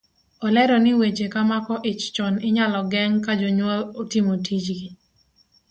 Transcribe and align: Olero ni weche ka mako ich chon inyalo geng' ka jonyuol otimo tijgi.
Olero 0.45 0.75
ni 0.83 0.91
weche 0.99 1.27
ka 1.33 1.41
mako 1.49 1.75
ich 1.91 2.03
chon 2.15 2.35
inyalo 2.47 2.79
geng' 2.91 3.19
ka 3.25 3.31
jonyuol 3.41 3.81
otimo 4.01 4.33
tijgi. 4.45 4.89